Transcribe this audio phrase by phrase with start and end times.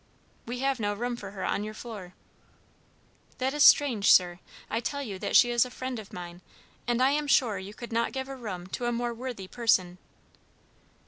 [0.47, 2.15] "We have no room for her on your floor."
[3.37, 4.39] "That is strange, sir.
[4.67, 6.41] I tell you that she is a friend of mine,
[6.87, 9.99] and I am sure you could not give a room to a more worthy person."